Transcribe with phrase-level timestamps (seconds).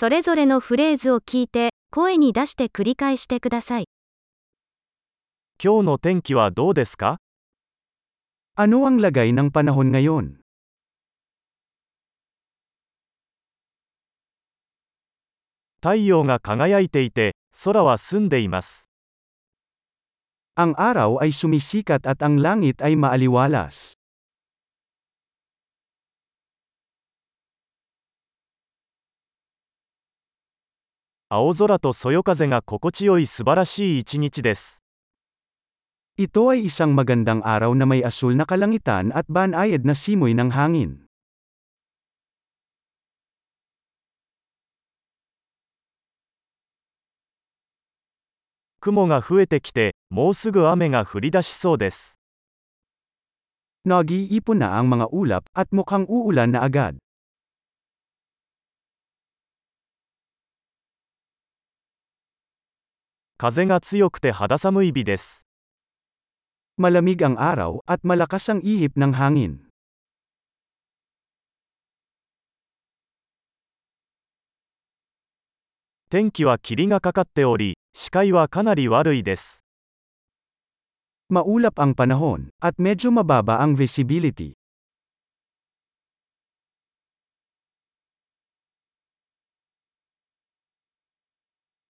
[0.00, 3.84] それぞれのフレーズを聞いて、声に出して繰り返してください。
[5.62, 7.18] 今日の天気はどうですか
[8.56, 10.40] Ano ang lagay ng panahon ngayon?
[15.82, 18.88] 太陽が輝いていて、空は澄んでいます。
[20.56, 23.99] Ang araw ay sumisikat at ang langit ay maaliwalas.
[31.29, 34.83] 青空とそよ風が心地よい素晴らしい一日です。
[36.15, 40.53] Ito ay isang magandang araw na may asul na kalangitan at banayad na simoy ng
[40.53, 41.05] hangin.
[48.79, 52.21] 雲が増えてきて、もうすぐ雨が降り出しそうです。
[53.83, 56.98] Nag-iipon na ang mga ulap at mukhang uulan na agad.
[63.39, 65.45] 風が強くて肌寒い日です。
[66.79, 69.67] Malamig ang araw at malakas ang ihip ng hangin.
[76.09, 79.65] 天気は霧がかかっており、視界はかなり悪いです。
[81.29, 84.55] Maulap ang panahon, at medyo mababa ang visibility.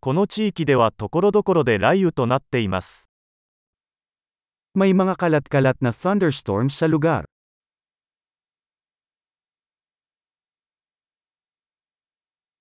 [0.00, 3.10] この地域では所々で雷雨となっています。
[4.76, 7.24] May mga kalat-kalat na thunderstorms sa lugar.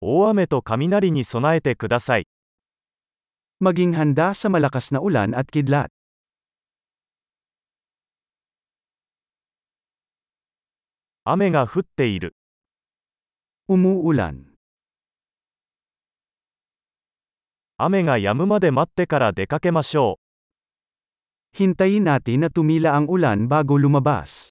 [0.01, 2.27] 大雨と雷に備えてください。
[3.61, 5.89] Maging handa sa malakas na ulan at kidlat.
[11.23, 12.35] 雨が降っている。
[13.69, 14.46] Umuulan.
[17.79, 20.17] 雨が止むまで待ってから出かけましょ
[21.53, 21.57] う。
[21.57, 24.49] Hintayin natin na tumila ang ulan bago lumabas.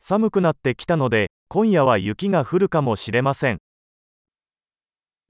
[0.00, 3.58] 寒くなってきたので、今夜は雪が降るかもしれません。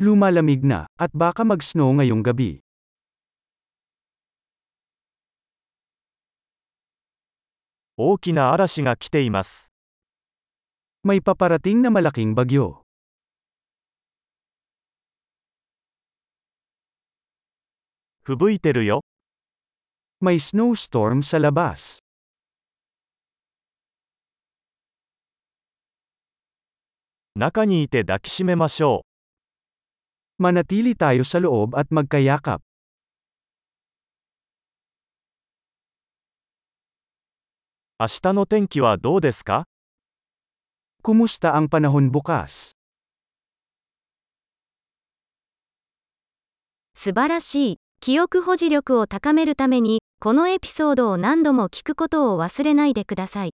[0.01, 2.61] Lumalamig na, at baka mag-snow ngayong gabi.
[7.99, 9.75] 大きな嵐が来ています。
[11.01, 12.85] May paparating na malaking bagyo.
[18.21, 18.99] Fubuiteru yo.
[20.21, 22.05] May snowstorm sa labas.
[27.33, 29.01] Naka ni ite dakishimemashou.
[30.37, 32.61] Manatili tayo sa loob at magkayakap.
[37.97, 39.65] Ashita no tenki wa dou desu ka?
[41.01, 42.73] Kumusta ang panahon bukas?
[46.95, 47.77] 素晴らしい。
[48.01, 53.53] 記憶保持力を高めるために、このエピソードを何度も聞くことを忘れないでください。